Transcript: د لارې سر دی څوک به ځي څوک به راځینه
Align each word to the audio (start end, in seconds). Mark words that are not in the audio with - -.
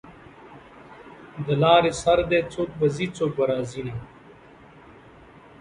د 1.45 1.47
لارې 1.63 1.91
سر 2.01 2.19
دی 2.29 2.39
څوک 2.53 2.69
به 2.79 2.87
ځي 2.95 3.07
څوک 3.17 3.31
به 3.37 3.43
راځینه 3.51 3.95